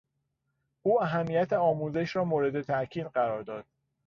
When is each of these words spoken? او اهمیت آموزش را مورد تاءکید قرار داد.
او 0.85 1.03
اهمیت 1.03 1.53
آموزش 1.53 2.15
را 2.15 2.23
مورد 2.23 2.61
تاءکید 2.61 3.05
قرار 3.07 3.43
داد. 3.43 3.65